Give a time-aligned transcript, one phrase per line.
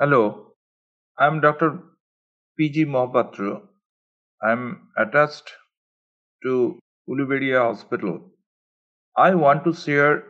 [0.00, 0.52] Hello,
[1.18, 1.80] I'm Dr.
[2.56, 3.62] PG Mahapatra.
[4.40, 5.50] I'm attached
[6.44, 6.78] to
[7.10, 8.20] Uluberia Hospital.
[9.16, 10.22] I want to share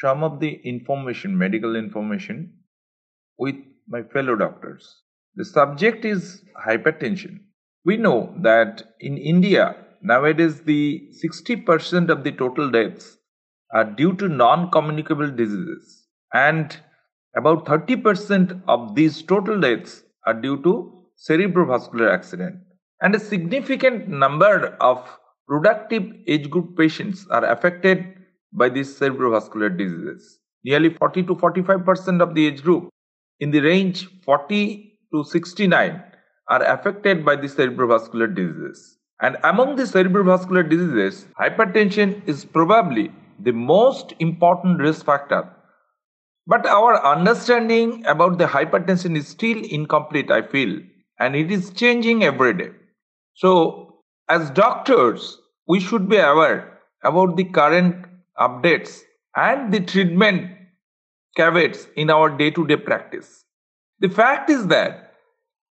[0.00, 2.54] some of the information, medical information,
[3.36, 5.02] with my fellow doctors.
[5.34, 7.40] The subject is hypertension.
[7.84, 13.18] We know that in India, nowadays, the 60% of the total deaths
[13.74, 16.74] are due to non communicable diseases, and
[17.36, 22.56] about 30% of these total deaths are due to cerebrovascular accident.
[23.02, 25.06] And a significant number of
[25.46, 28.04] productive age group patients are affected
[28.52, 30.38] by these cerebrovascular diseases.
[30.64, 32.90] Nearly 40 to 45% of the age group
[33.38, 36.02] in the range 40 to 69
[36.48, 38.98] are affected by the cerebrovascular diseases.
[39.22, 45.48] And among the cerebrovascular diseases, hypertension is probably the most important risk factor.
[46.50, 50.80] But our understanding about the hypertension is still incomplete, I feel,
[51.20, 52.70] and it is changing every day.
[53.34, 58.04] So, as doctors, we should be aware about the current
[58.36, 58.98] updates
[59.36, 60.50] and the treatment
[61.36, 63.44] caveats in our day to day practice.
[64.00, 65.14] The fact is that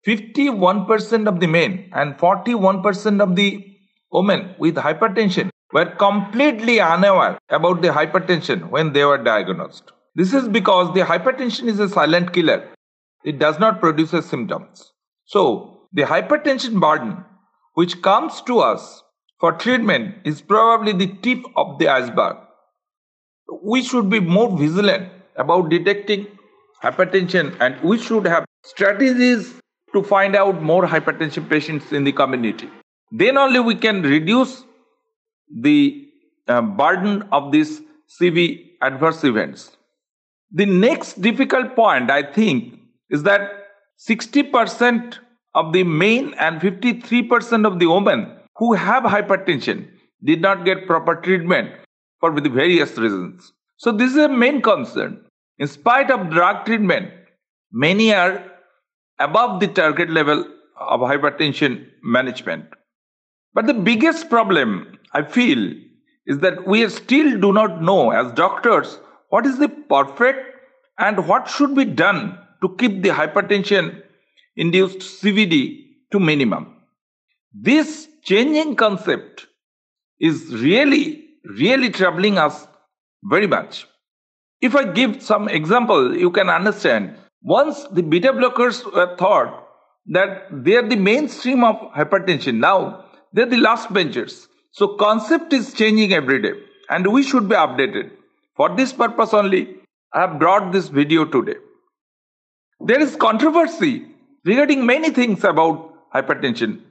[0.05, 3.65] 51% of the men and 41% of the
[4.11, 9.91] women with hypertension were completely unaware about the hypertension when they were diagnosed.
[10.17, 12.67] This is because the hypertension is a silent killer.
[13.23, 14.91] It does not produce symptoms.
[15.25, 17.23] So, the hypertension burden
[17.75, 19.03] which comes to us
[19.39, 22.37] for treatment is probably the tip of the iceberg.
[23.61, 26.25] We should be more vigilant about detecting
[26.83, 29.53] hypertension and we should have strategies
[29.93, 32.71] to find out more hypertension patients in the community.
[33.11, 34.63] Then only we can reduce
[35.55, 36.07] the
[36.47, 37.81] uh, burden of these
[38.19, 39.76] CV adverse events.
[40.51, 42.79] The next difficult point, I think,
[43.09, 43.67] is that
[43.99, 45.17] 60%
[45.55, 49.87] of the men and 53% of the women who have hypertension
[50.23, 51.71] did not get proper treatment
[52.19, 53.51] for the various reasons.
[53.77, 55.23] So, this is a main concern.
[55.59, 57.11] In spite of drug treatment,
[57.71, 58.43] many are
[59.19, 60.45] above the target level
[60.79, 62.65] of hypertension management.
[63.53, 65.73] But the biggest problem I feel
[66.25, 70.39] is that we still do not know as doctors what is the perfect
[70.97, 74.01] and what should be done to keep the hypertension
[74.55, 76.75] induced CVD to minimum.
[77.53, 79.47] This changing concept
[80.19, 82.67] is really, really troubling us
[83.23, 83.87] very much.
[84.61, 87.15] If I give some example, you can understand.
[87.41, 89.67] Once the beta blockers were thought
[90.07, 92.55] that they are the mainstream of hypertension.
[92.55, 94.47] Now they're the last benchers.
[94.71, 96.53] So concept is changing every day
[96.89, 98.11] and we should be updated.
[98.57, 99.75] For this purpose only,
[100.13, 101.57] I have brought this video today.
[102.79, 104.07] There is controversy
[104.45, 106.81] regarding many things about hypertension.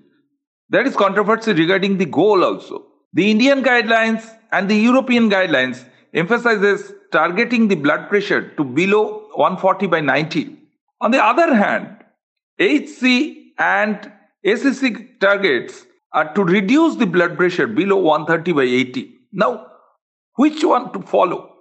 [0.69, 2.87] There is controversy regarding the goal also.
[3.15, 5.84] The Indian guidelines and the European guidelines
[6.15, 10.56] emphasizes targeting the blood pressure to below 140 by 90.
[11.00, 11.97] On the other hand,
[12.60, 14.12] HC and
[14.44, 19.12] ACC targets are to reduce the blood pressure below 130 by 80.
[19.33, 19.66] Now,
[20.37, 21.55] which one to follow?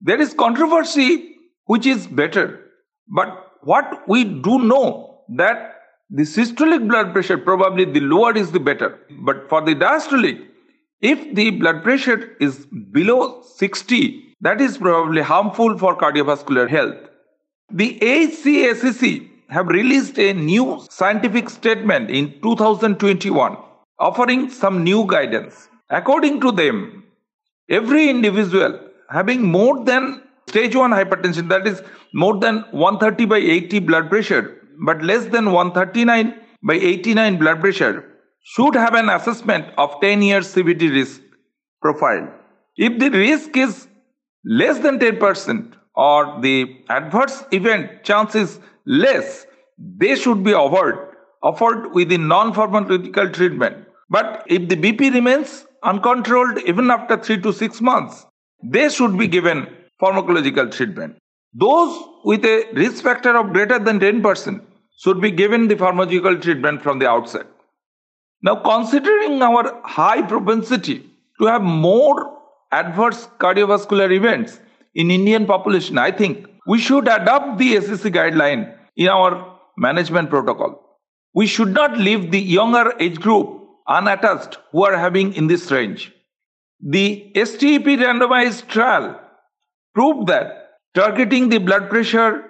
[0.00, 2.60] There is controversy which is better.
[3.08, 5.74] But what we do know that
[6.10, 8.98] the systolic blood pressure probably the lower is the better.
[9.22, 10.46] But for the diastolic,
[11.00, 16.96] if the blood pressure is below 60, that is probably harmful for cardiovascular health.
[17.70, 23.56] The AHA/ACC have released a new scientific statement in 2021
[23.98, 25.68] offering some new guidance.
[25.90, 27.04] According to them,
[27.68, 28.78] every individual
[29.10, 31.82] having more than stage 1 hypertension, that is
[32.12, 38.04] more than 130 by 80 blood pressure, but less than 139 by 89 blood pressure,
[38.42, 41.20] should have an assessment of 10 year CVD risk
[41.82, 42.28] profile.
[42.76, 43.88] If the risk is
[44.44, 49.46] less than 10% or the adverse event chance is less,
[49.78, 53.84] they should be offered, offered with the non-pharmacological treatment.
[54.08, 58.26] But if the BP remains uncontrolled even after 3 to 6 months,
[58.62, 59.68] they should be given
[60.00, 61.16] pharmacological treatment.
[61.54, 64.60] Those with a risk factor of greater than 10%
[64.98, 67.46] should be given the pharmacological treatment from the outset.
[68.42, 71.08] Now, considering our high propensity
[71.40, 72.38] to have more
[72.70, 74.60] adverse cardiovascular events
[74.94, 80.84] in Indian population, I think we should adopt the ACC guideline in our management protocol.
[81.34, 86.12] We should not leave the younger age group unattached who are having in this range.
[86.80, 89.20] The STEP randomized trial
[89.94, 92.44] proved that targeting the blood pressure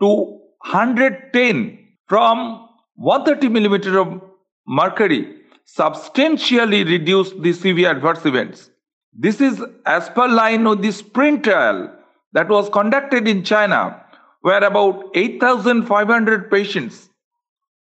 [0.00, 1.78] to 110
[2.08, 4.20] from 130 millimeter of
[4.66, 8.70] mercury substantially reduced the severe adverse events.
[9.12, 11.96] This is as per line of the sprint trial
[12.32, 14.04] that was conducted in China,
[14.40, 17.08] where about 8,500 patients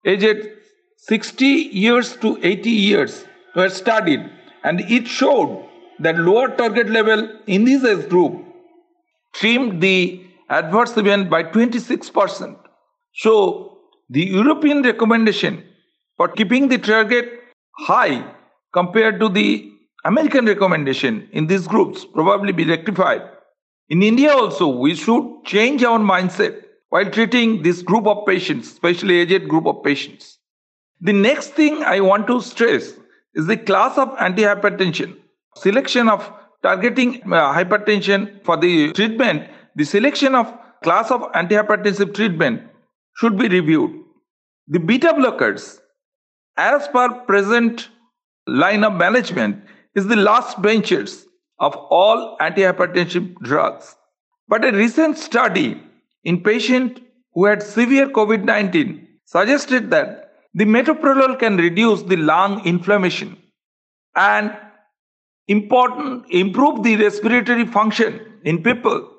[0.05, 0.49] aged
[0.97, 3.25] 60 years to 80 years
[3.55, 4.29] were studied,
[4.63, 5.66] and it showed
[5.99, 8.43] that lower target level in this age group
[9.33, 12.57] trimmed the adverse event by 26%.
[13.13, 13.79] So,
[14.09, 15.63] the European recommendation
[16.15, 17.29] for keeping the target
[17.77, 18.33] high
[18.73, 19.71] compared to the
[20.05, 23.21] American recommendation in these groups probably be rectified.
[23.89, 29.19] In India also, we should change our mindset while treating this group of patients, especially
[29.19, 30.37] aged group of patients.
[31.01, 32.93] The next thing I want to stress
[33.35, 35.17] is the class of antihypertension.
[35.61, 36.31] Selection of
[36.63, 42.61] targeting uh, hypertension for the treatment, the selection of class of antihypertensive treatment
[43.15, 43.91] should be reviewed.
[44.67, 45.79] The beta blockers,
[46.57, 47.89] as per present
[48.47, 49.63] line of management,
[49.95, 51.25] is the last benches
[51.59, 53.95] of all antihypertensive drugs.
[54.47, 55.81] But a recent study
[56.23, 57.01] in patient
[57.33, 63.37] who had severe COVID-19 suggested that the metoprolol can reduce the lung inflammation
[64.15, 64.55] and
[65.47, 69.09] important improve the respiratory function in people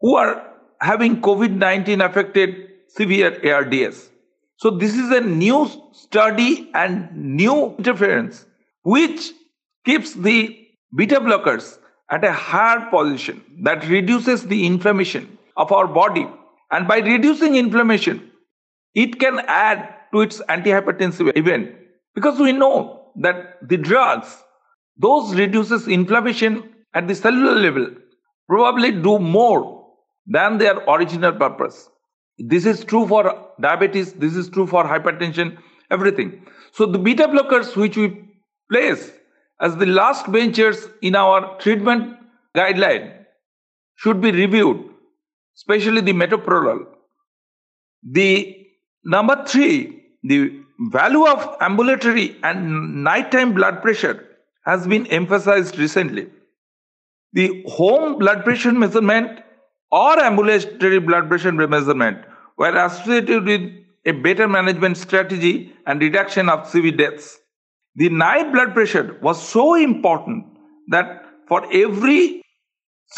[0.00, 0.46] who are
[0.80, 4.10] having COVID-19 affected severe ARDS.
[4.56, 8.46] So this is a new study and new interference
[8.82, 9.32] which
[9.84, 10.56] keeps the
[10.94, 11.78] beta blockers
[12.10, 16.26] at a higher position that reduces the inflammation of our body.
[16.70, 18.30] And by reducing inflammation,
[18.94, 21.74] it can add to its antihypertensive event
[22.14, 24.42] because we know that the drugs,
[25.00, 26.62] those reduces inflammation
[26.94, 27.86] at the cellular level,
[28.48, 29.86] probably do more
[30.26, 31.88] than their original purpose.
[32.38, 35.56] This is true for diabetes, this is true for hypertension,
[35.90, 36.46] everything.
[36.72, 38.24] So the beta blockers which we
[38.70, 39.10] place
[39.60, 42.16] as the last benchers in our treatment
[42.56, 43.24] guideline
[43.96, 44.84] should be reviewed,
[45.56, 46.86] especially the metoprolol.
[48.02, 48.56] The
[49.04, 50.60] number three, the
[50.90, 54.26] value of ambulatory and nighttime blood pressure
[54.64, 56.28] has been emphasized recently.
[57.32, 59.40] The home blood pressure measurement
[59.90, 62.18] or ambulatory blood pressure measurement
[62.58, 63.62] were associated with
[64.06, 67.38] a better management strategy and reduction of CV deaths.
[67.96, 70.46] The night blood pressure was so important
[70.88, 72.42] that for every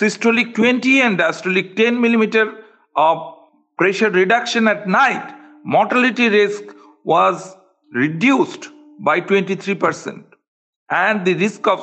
[0.01, 2.65] systolic 20 and diastolic 10 millimeter
[2.97, 3.35] of
[3.79, 5.35] pressure reduction at night,
[5.65, 6.65] mortality risk
[7.05, 7.55] was
[7.93, 8.69] reduced
[9.01, 10.25] by 23%
[10.93, 11.81] and the risk of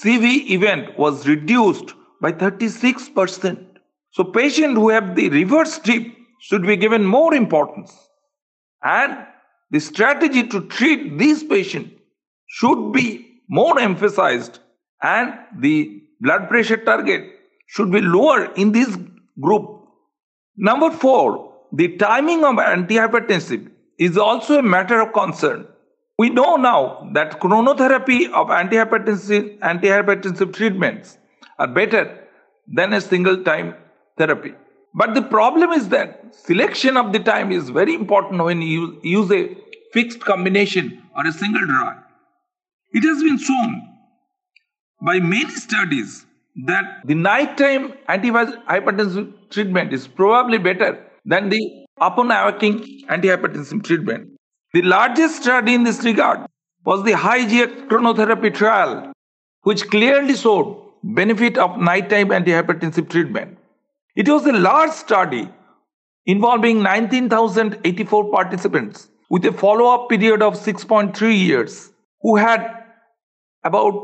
[0.00, 3.66] CV event was reduced by 36%.
[4.12, 6.06] So patients who have the reverse strip
[6.40, 7.92] should be given more importance.
[8.82, 9.26] And
[9.70, 11.90] the strategy to treat these patients
[12.46, 14.60] should be more emphasized
[15.02, 17.24] and the blood pressure target
[17.66, 18.96] should be lower in this
[19.40, 19.80] group.
[20.56, 25.66] Number four, the timing of antihypertensive is also a matter of concern.
[26.18, 31.18] We know now that chronotherapy of antihypertensive, antihypertensive treatments
[31.58, 32.20] are better
[32.68, 33.74] than a single time
[34.16, 34.54] therapy.
[34.94, 39.30] But the problem is that selection of the time is very important when you use
[39.32, 39.56] a
[39.92, 41.96] fixed combination or a single drug.
[42.92, 43.88] It has been shown
[45.02, 46.26] by many studies
[46.66, 54.33] that the nighttime antihypertensive treatment is probably better than the upon awakening antihypertensive treatment.
[54.74, 56.46] The largest study in this regard
[56.84, 59.12] was the Hygia chronotherapy trial,
[59.62, 60.66] which clearly showed
[61.04, 63.56] benefit of nighttime antihypertensive treatment.
[64.16, 65.48] It was a large study
[66.26, 72.66] involving 19,084 participants with a follow-up period of 6.3 years who had
[73.62, 73.94] about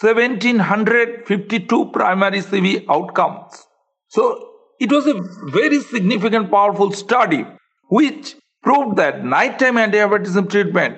[0.00, 3.66] 1752 primary CV outcomes.
[4.08, 5.14] So it was a
[5.50, 7.46] very significant, powerful study
[7.88, 8.36] which
[8.66, 10.96] proved that nighttime antihypertensive treatment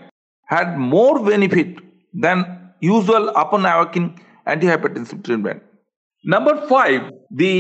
[0.55, 1.71] had more benefit
[2.25, 2.39] than
[2.81, 5.63] usual upon awakening antihypertensive treatment.
[6.25, 7.55] Number five, the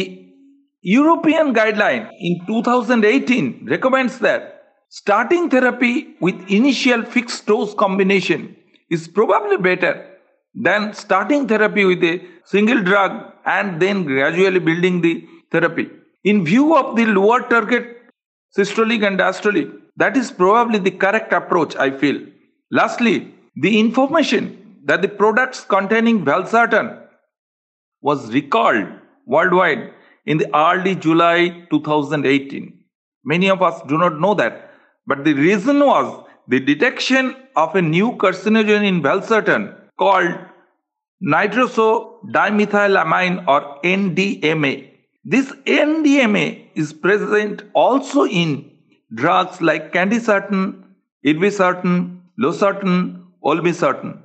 [0.80, 8.56] European guideline in 2018 recommends that starting therapy with initial fixed dose combination
[8.90, 9.92] is probably better
[10.54, 13.12] than starting therapy with a single drug
[13.44, 15.14] and then gradually building the
[15.52, 15.86] therapy.
[16.24, 17.84] In view of the lower target
[18.56, 22.24] systolic and diastolic, that is probably the correct approach, I feel.
[22.70, 27.02] Lastly, the information that the products containing valsartan
[28.00, 28.86] was recalled
[29.26, 29.92] worldwide
[30.24, 32.72] in the early July 2018.
[33.24, 34.70] Many of us do not know that.
[35.06, 40.32] But the reason was the detection of a new carcinogen in valsartan called
[41.22, 44.90] nitrosodimethylamine or NDMA.
[45.24, 48.77] This NDMA is present also in
[49.14, 50.84] drugs like candesartan,
[51.24, 54.22] irbesartan, losartan, olmesartan.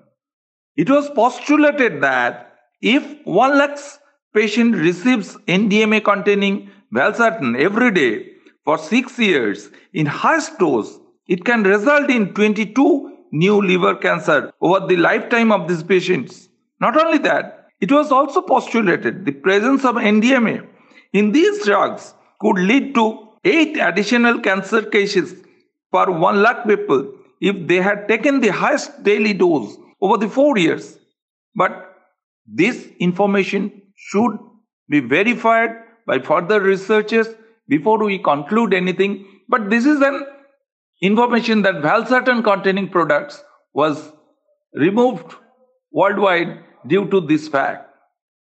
[0.75, 3.99] It was postulated that if one lakhs
[4.33, 8.31] patient receives NDMA containing valsartan every day
[8.65, 14.85] for six years in highest dose, it can result in 22 new liver cancer over
[14.87, 16.49] the lifetime of these patients.
[16.79, 20.67] Not only that, it was also postulated the presence of NDMA
[21.13, 25.35] in these drugs could lead to 8 additional cancer cases
[25.91, 30.57] per 1 lakh people if they had taken the highest daily dose over the 4
[30.57, 30.97] years.
[31.55, 31.95] But
[32.45, 34.37] this information should
[34.89, 35.71] be verified
[36.07, 37.27] by further researchers
[37.67, 39.25] before we conclude anything.
[39.47, 40.25] But this is an
[41.01, 44.11] information that valsartan containing products was
[44.73, 45.35] removed
[45.91, 47.89] worldwide due to this fact.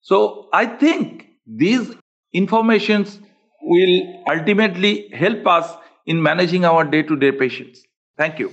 [0.01, 1.93] So I think these
[2.33, 3.21] informations
[3.64, 5.75] will ultimately help us
[6.06, 7.83] in managing our day-to-day patients.
[8.16, 8.52] Thank you.